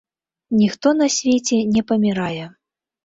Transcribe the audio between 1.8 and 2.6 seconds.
памірае.